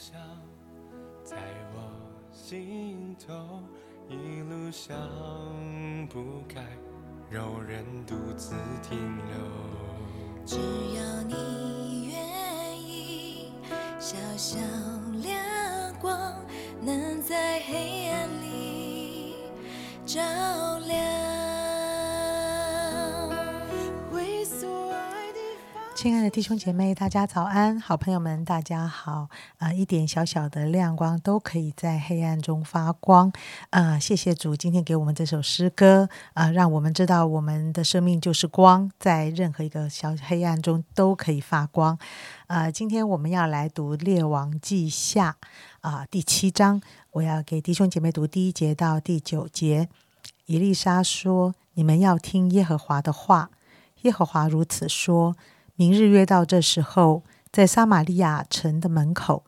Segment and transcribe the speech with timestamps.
[0.00, 0.18] 想
[1.22, 1.36] 在
[1.74, 1.92] 我
[2.32, 3.60] 心头
[4.08, 4.96] 一路想
[6.08, 6.64] 不开，
[7.28, 8.98] 柔人独自停
[9.28, 9.34] 留。
[10.46, 10.56] 只
[10.96, 13.52] 要你愿意，
[13.98, 14.58] 小小
[15.22, 15.38] 亮
[16.00, 16.18] 光
[16.80, 19.34] 能在黑暗里
[20.06, 20.18] 照
[20.78, 20.99] 亮。
[26.00, 27.78] 亲爱的弟兄姐妹，大家早安！
[27.78, 29.28] 好朋友们，大家好！
[29.58, 33.30] 啊、一点小小的亮光都可以在黑暗中发光。
[33.68, 41.98] 啊、谢谢主，今天给我们这首诗歌，啊、让我们知道我们的生命就是光，在任何一个小黑暗中都可以发光。
[42.46, 45.36] 啊、今天我们要来读《列王记下》
[45.86, 49.90] 啊、第七章，我要给弟兄姐妹读第一节到第九节。
[50.46, 53.50] 伊丽莎说：“你们要听耶和华的话。
[54.04, 55.36] 耶和华如此说：
[55.80, 59.46] 明日约到这时候，在撒玛利亚城的门口，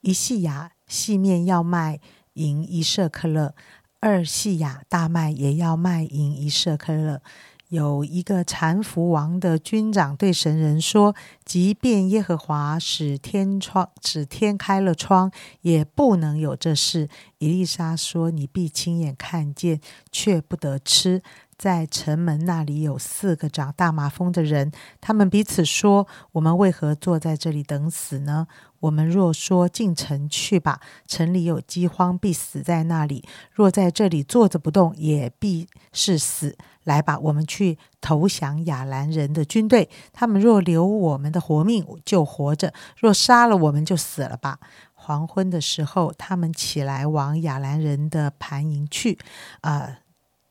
[0.00, 2.00] 一细亚细面要卖
[2.32, 3.54] 银一舍克勒，
[4.00, 7.20] 二细亚大麦也要卖银一舍克勒。
[7.68, 11.14] 有一个禅服王的军长对神人说
[11.44, 15.30] ：“即便耶和华使天窗使天开了窗，
[15.62, 17.08] 也不能有这事。”
[17.38, 19.80] 以丽莎说：“你必亲眼看见，
[20.12, 21.20] 却不得吃。”
[21.56, 28.46] 在城门那里有四个长大麻风的人，他们彼此说：“我们为何坐在这里等死呢？
[28.80, 36.56] 我们若说进城去吧，城里有饥荒，必死在那里；若在这里坐着不动，也必是死。
[36.84, 39.88] 来吧，我们去投降亚兰人的军队。
[40.12, 42.68] 他们若留我们的活命，就活着；
[42.98, 44.58] 若杀了我们，就死了吧。”
[44.92, 49.18] 黄昏的时候，他们起来往亚兰人的盘营去，
[49.60, 49.98] 啊、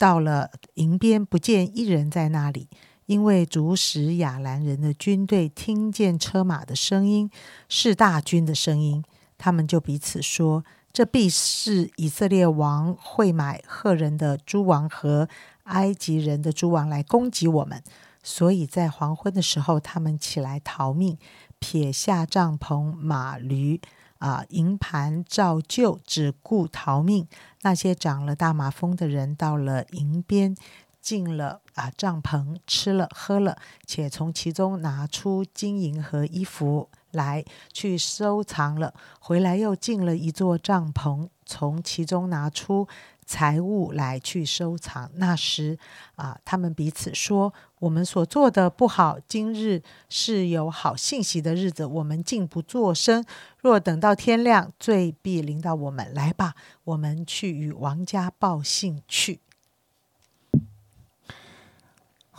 [0.00, 2.70] 到了营边，不见一人在那里，
[3.04, 7.30] 因为主使亚兰人的军队听见车马的声音，
[7.68, 9.04] 是大军的声音，
[9.36, 15.28] 他们就彼此说：“这必是以色列王会买赫人的诸王和
[15.64, 17.82] 埃及人的诸王来攻击我们。”
[18.24, 21.18] 所以在黄昏的时候，他们起来逃命，
[21.58, 23.78] 撇下帐篷、马驴。
[24.20, 27.26] 啊，营盘照旧，只顾逃命。
[27.62, 30.56] 那些长了大马蜂的人到了营边，
[31.00, 33.56] 进了啊帐篷，吃了喝了，
[33.86, 38.94] 且从其中拿出金银和衣服来去收藏了。
[39.18, 42.86] 回来又进了一座帐篷，从其中拿出
[43.24, 45.10] 财物来去收藏。
[45.14, 45.78] 那时
[46.16, 53.24] 啊，他们彼此说：“我们所做的不好，今日是有好信息的日子，我们竟不作声。
[53.58, 56.12] 若等到天亮，罪必临到我们。
[56.14, 59.40] 来吧，我们去与王家报信去。”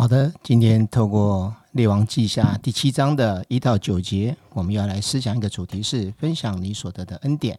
[0.02, 7.56] 好的，今天透过《列王记下》第七章的一到九节，我们要来思想一个主题是分享你所得的恩典。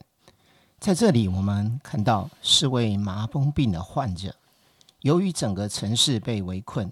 [0.80, 4.34] 在这里，我们看到四位麻风病的患者，
[5.02, 6.90] 由于整个城市被围困，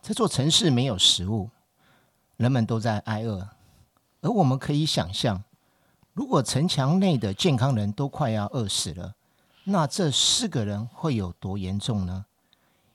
[0.00, 1.50] 这座城市没有食物，
[2.38, 3.46] 人们都在挨饿。
[4.22, 5.44] 而我们可以想象，
[6.14, 9.12] 如果城墙内的健康人都快要饿死了，
[9.64, 12.24] 那这四个人会有多严重呢？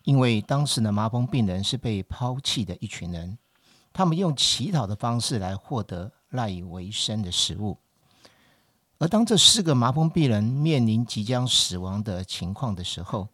[0.04, 3.38] 因为当时的麻风病人是被抛弃的一群人，
[3.92, 7.78] 他们用乞讨的方式来获得赖以为生的食物。
[9.00, 13.28] 而当这四个麻风病人面临即将死亡的情况的时候，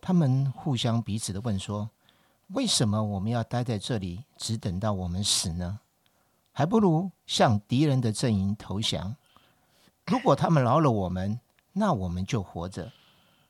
[0.00, 1.90] 他们互相彼此的问说
[2.48, 5.80] ：“为什么我们要待在这里，只等到我们死呢？
[6.52, 9.16] 还不如向敌人的阵营投降。
[10.06, 11.40] 如果他们饶了我们，
[11.72, 12.84] 那我们就活着；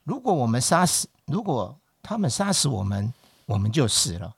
[0.05, 3.13] 如果我们杀死，如果他们杀死我们，
[3.47, 4.37] 我们就死了。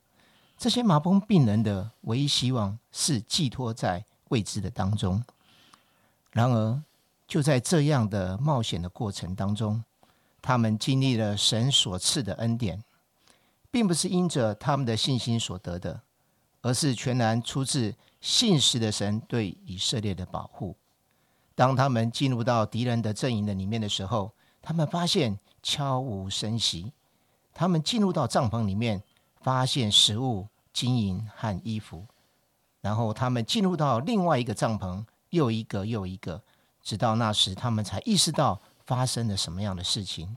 [0.56, 5.22] 这些麻风病人的唯一希望是寄托在未知的当中。
[6.30, 6.80] 然而，
[7.26, 9.82] 就在这样的冒险的过程当中，
[10.40, 12.82] 他们经历了神所赐的恩典，
[13.70, 16.00] 并不是因着他们的信心所得的，
[16.62, 20.76] 而是全然出自信实的神对以色列的保护。
[21.56, 26.92] 当他们进入到敌人的阵营的里面的时候，他们发现悄无声息。
[27.58, 29.02] 他们进入到帐篷里面，
[29.40, 32.04] 发现食物、金银和衣服，
[32.82, 36.42] 然后他们进入到另外一个帐篷，又一个又一个，
[36.82, 40.36] 直到那时，他们才意识到发生了什么样的事情。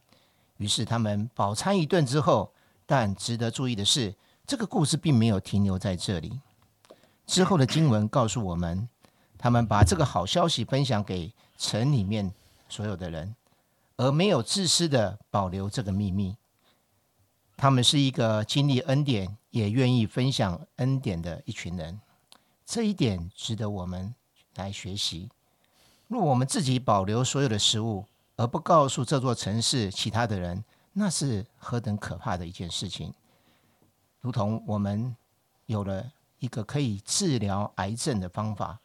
[0.55, 2.53] 于是他们饱餐一顿之后，
[2.85, 4.15] 但值得注意的是，
[4.47, 6.39] 这个故事并没有停留在这里。
[7.25, 8.87] 之后的经文告诉我们，
[9.37, 12.33] 他们把这个好消息分享给城里面
[12.69, 13.35] 所有的人，
[13.97, 16.37] 而没有自私的保留这个秘密。
[17.61, 21.99] 他们是一个经历恩典，也愿意分享恩典的一群人，
[22.65, 24.15] 这一点值得我们
[24.55, 25.29] 来学习。
[26.07, 28.05] 若我们自己保留所有的食物，
[28.37, 30.63] 而不告诉这座城市其他的人，
[30.93, 33.13] 那是何等可怕的一件事情！
[34.21, 35.13] 如同我们
[35.65, 36.09] 有了
[36.39, 38.79] 一个可以治疗癌症的方法，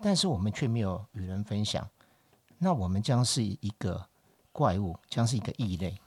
[0.00, 1.88] 但是我们却没有与人分享，
[2.58, 4.06] 那我们将是一个
[4.52, 5.98] 怪物，将是一个异类。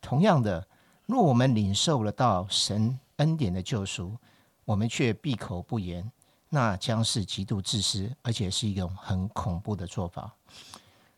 [0.00, 0.66] 同样的，
[1.12, 4.16] 若我们领受了到神恩典的救赎，
[4.64, 6.10] 我们却闭口不言。
[6.48, 10.32] 那将是极度自私，而且是一种很恐怖的做法。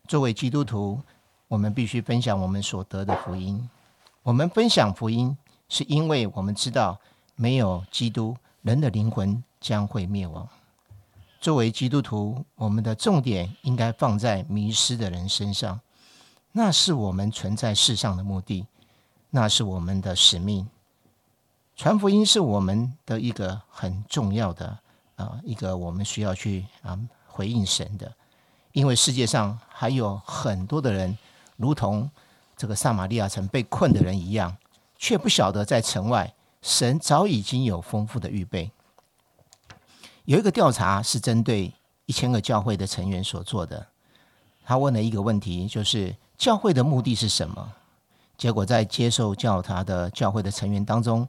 [0.09, 1.01] 作为基督徒，
[1.47, 3.71] 我们必须分享我们所得的福音。
[4.25, 5.37] 我们分享福音，
[5.69, 6.99] 是因为我们知道
[7.37, 10.49] 没有基督，人的灵魂将会灭亡。
[11.41, 15.81] 作为基督徒，我们的重点应该放在迷失的人身上，
[16.51, 18.67] 那是我们存在世上的目的，
[19.35, 20.65] 那是我们的使命。
[21.75, 24.79] 传福音是我们的一个很重要的。
[25.17, 26.97] 啊，一个我们需要去啊
[27.27, 28.13] 回应神的，
[28.71, 31.19] 因为世界上还有很多的人，
[31.57, 32.09] 如同
[32.57, 34.57] 这个撒玛利亚城被困的人一样，
[34.97, 36.33] 却不晓得在城外，
[36.63, 38.71] 神早已经有丰富的预备。
[40.27, 41.73] 有一个调查是针对
[42.07, 43.85] 一千个教会的成员所做的，
[44.65, 47.73] 他问了一个问题，就是教会的目的是什么？
[48.45, 51.27] 结果在接受教他的教会的成员当中，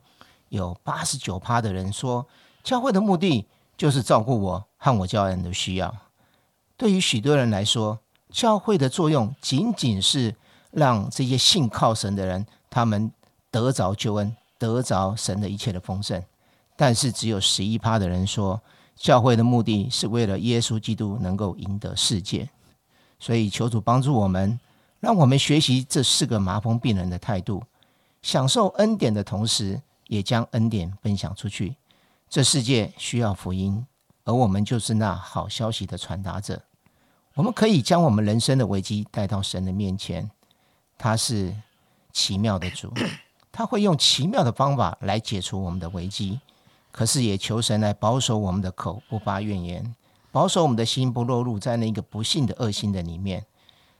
[0.49, 2.27] 有八十九趴的人说，
[2.61, 3.47] 教会的目的。
[3.77, 5.93] 就是照顾我和我教人的需要。
[6.75, 10.35] 对于许多人来说，教会的作用仅仅是
[10.71, 13.09] 让这些信靠神的人，他们
[13.49, 16.21] 得着救恩，得着神的一切的丰盛。
[16.75, 18.61] 但是，只有十一趴的人说，
[18.95, 22.49] 教会的目的是为了耶稣基督能够赢得世界。
[23.19, 24.57] 所以，求主帮助我们，
[25.05, 27.61] 让我们学习这四个麻风病人的态度，
[28.23, 31.75] 享受恩典的同时，也将恩典分享出去。
[32.27, 33.85] 这世界需要福音，
[34.23, 36.59] 而我们就是那好消息的传达者。
[37.35, 40.31] 我们可以将我们人生的危机带到神的面前，
[40.97, 41.55] 他是
[42.11, 42.91] 奇妙的主，
[43.53, 46.39] 他会用奇妙的方法来解除我们的危机。
[46.91, 49.95] 可是也求神来保守我们的口，不发怨言，
[50.31, 53.45] 保守我们的心不落入在那个不幸的恶心的里面。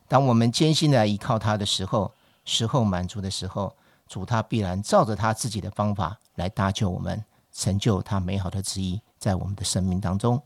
[0.08, 2.12] 当我们艰辛的依靠他的时候，
[2.44, 3.76] 时候满足的时候，
[4.08, 7.24] 主他必然照着他自己的方法来搭救我们。
[7.58, 10.44] 成就他美好的旨意，在我们的生命当中。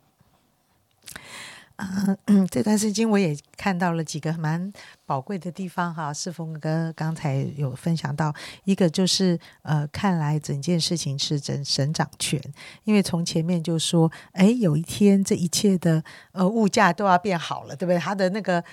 [2.25, 4.71] 嗯， 这段时间我也看到了几个蛮
[5.07, 6.13] 宝贵的地方哈。
[6.13, 8.31] 世峰哥刚才有分享到，
[8.63, 12.39] 一个就是呃，看来整件事情是整神掌权，
[12.83, 16.03] 因为从前面就说，哎，有一天这一切的
[16.33, 17.97] 呃物价都要变好了，对不对？
[17.97, 18.63] 他的那个。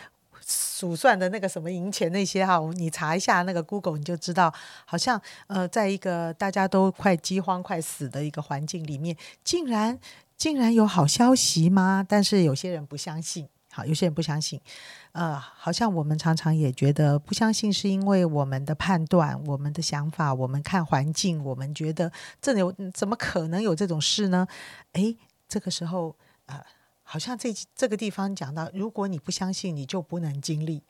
[0.49, 4.55] 数算的那个什么银钱那些哈，你查一下那个 Google，你就知道，
[4.85, 9.99] 好像呃，在一个大家都快饥荒、快死的一个环境里面，竟然
[10.37, 12.07] 竟然有好消息吗？
[12.09, 14.61] 但是有些人不相信，好，有些人不相信，
[15.11, 24.47] 呃，好像我们常常也觉得不相信，是因为我们的判断、我们的想法、我们看环境，我们觉得这有怎么可能有这种事呢？
[24.93, 25.17] 诶，
[25.49, 26.15] 这个时候
[26.47, 26.63] 呃。
[27.09, 30.83] 好像这这个地方讲到，如果你不相信，你就不能经历。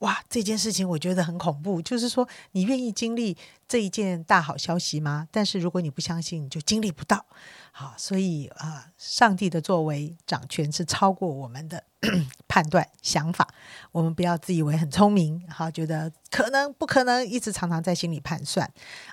[0.00, 1.80] 哇，这件事情我觉得很恐怖。
[1.80, 3.36] 就是说，你愿意经历
[3.68, 5.28] 这一件大好消息吗？
[5.30, 7.24] 但是如果你不相信，你就经历不到。
[7.70, 11.84] 好，所以啊，上帝的作为掌权是超过我们的
[12.48, 13.46] 判断想法。
[13.92, 18.68] 我们不要自以为很聪明，好，觉得可能不可能，一直常常在心里盘算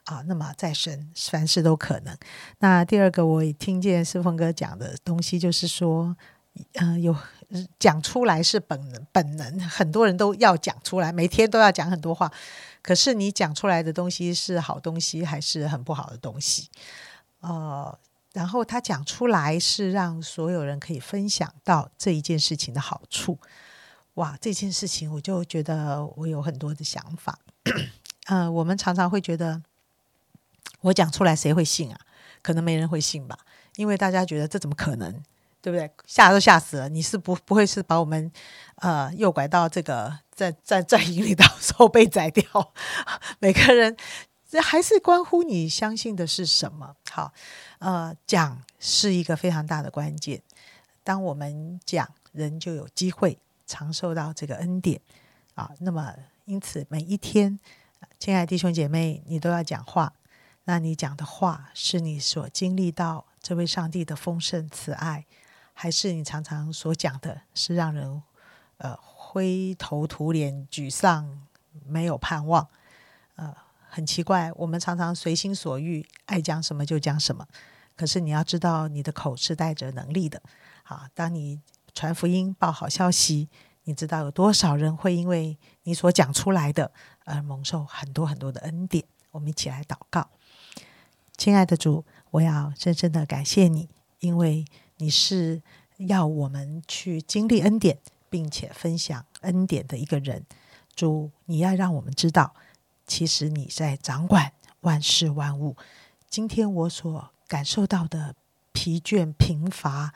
[0.05, 0.24] 啊。
[0.25, 2.17] 那么在神，凡事都可能。
[2.57, 6.17] 那第二个，我也听见师峰哥讲的东西，就是说。
[6.74, 7.16] 嗯，有
[7.80, 12.32] 讲出来是本能，本能很多人都要讲出来，每天都要讲很多话。
[12.82, 16.70] 可是你讲出来的东西是好东西，还是很不好的东西？
[17.42, 17.98] 呃，
[18.34, 23.38] 然后他讲出来是让所有人可以分享到这一件事情的好处。
[24.16, 27.39] 哇，这件事情我就觉得我有很多的想法。
[28.28, 29.62] 呃，我们常常会觉得
[30.82, 32.00] 我讲出来谁会信啊？
[32.42, 33.38] 可能没人会信吧，
[33.75, 35.24] 因为大家觉得这怎么可能？
[35.62, 35.89] 对不对？
[36.06, 36.89] 吓都吓死了！
[36.89, 38.32] 你是不不会是把我们
[38.75, 42.74] 呃诱拐到这个在在在营里到时候被宰掉？
[43.39, 43.96] 每个人
[44.50, 46.96] 这还是关乎你相信的是什么。
[47.12, 47.34] 好，
[47.80, 50.42] 呃，讲是一个非常大的关键。
[51.04, 53.38] 当我们讲，人就有机会
[53.68, 55.01] 尝受到这个恩典
[55.56, 55.72] 啊。
[55.80, 56.13] 那么，
[56.46, 57.60] 因此每一天，
[58.18, 60.13] 亲爱的弟兄姐妹，你都要讲话。
[60.66, 65.25] 那你讲的话，是你所经历到这位上帝的丰盛慈爱。
[65.81, 68.21] 还是你常常所讲的是让人
[68.79, 71.39] 呃灰头土脸、沮丧、
[71.86, 72.67] 没有盼望，
[73.38, 73.55] 呃，
[73.88, 74.51] 很奇怪。
[74.57, 77.48] 我们常常随心所欲，爱讲什么就讲什么。
[77.95, 80.41] 可是你要知道，你的口是带着能力的。
[80.83, 81.62] 好，当你
[81.93, 83.48] 传福音、报好消息，
[83.86, 86.91] 你知道有多少人会因为你所讲出来的
[87.24, 89.05] 而蒙受很多很多的恩典？
[89.31, 90.29] 我们一起来祷告，
[91.38, 93.88] 亲爱的主，我要深深的感谢你，
[94.19, 94.65] 因为
[95.00, 95.62] 你是
[95.98, 97.98] 要我们去经历恩典，
[98.29, 100.46] 并且分享恩典的一个人。
[100.96, 102.53] 主，你要让我们知道，
[103.08, 104.51] 其实你在掌管
[104.82, 105.75] 万事万物。
[106.29, 108.36] 今天我所感受到的
[108.74, 110.13] 疲倦、贫乏，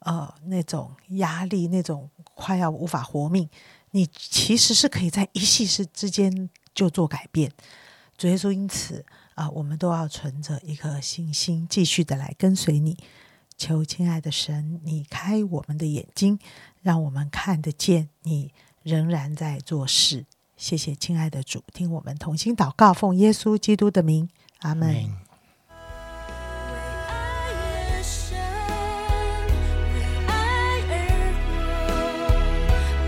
[0.00, 3.48] 呃，那种压力，那种快要无法活命，
[3.92, 7.50] 你其实是可以在一夕之之间就做改变。
[8.18, 9.04] 主耶稣，因此
[9.34, 12.98] 啊，我们都要存着一颗信心，继续的来跟随你。
[13.56, 16.38] 求亲爱的神，你开我们的眼睛，
[16.82, 20.26] 让我们看得见你仍然在做事。
[20.56, 24.28] 谢谢亲爱的主，听我们同心祷告，奉耶稣基督的名。
[24.60, 24.94] 阿门。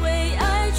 [0.03, 0.71] 为爱。